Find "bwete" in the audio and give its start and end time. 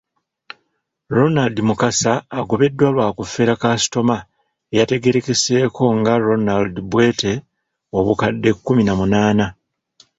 6.89-7.33